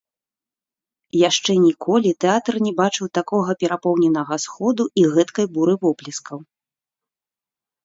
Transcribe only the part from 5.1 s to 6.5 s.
гэткай буры воплескаў.